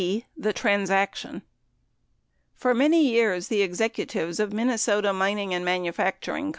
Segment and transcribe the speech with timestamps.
[0.35, 1.43] The Transaction
[2.55, 6.49] For many years the executives of Minnesota Mining and Manufac turing Co.